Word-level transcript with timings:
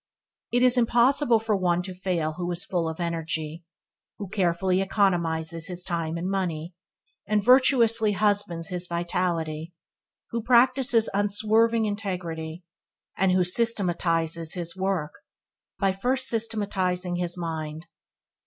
It 0.51 0.63
is 0.63 0.79
impossible 0.79 1.37
for 1.37 1.55
one 1.55 1.83
to 1.83 1.93
fail 1.93 2.33
who 2.33 2.51
is 2.51 2.65
full 2.65 2.89
of 2.89 2.99
energy, 2.99 3.63
who 4.17 4.29
carefully 4.29 4.81
economizes 4.83 5.67
his 5.67 5.83
time 5.83 6.17
and 6.17 6.27
money, 6.27 6.73
and 7.27 7.43
virtuously 7.45 8.13
husbands 8.13 8.69
his 8.69 8.87
vitality, 8.87 9.75
who 10.31 10.41
practices 10.41 11.07
unswerving 11.13 11.85
integrity, 11.85 12.63
and 13.15 13.31
who 13.31 13.43
systematizes 13.43 14.55
his 14.55 14.75
work 14.75 15.13
by 15.77 15.91
first 15.91 16.27
systematizing 16.29 17.17
his 17.17 17.37
mind. 17.37 17.85